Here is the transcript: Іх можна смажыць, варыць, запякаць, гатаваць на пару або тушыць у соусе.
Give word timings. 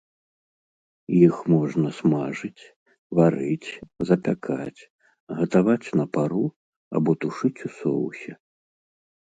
Іх 1.25 1.35
можна 1.53 1.89
смажыць, 1.99 2.63
варыць, 3.19 3.69
запякаць, 4.11 4.81
гатаваць 5.43 5.93
на 6.01 6.05
пару 6.19 6.45
або 6.99 7.11
тушыць 7.25 7.59
у 7.73 7.75
соусе. 7.79 8.33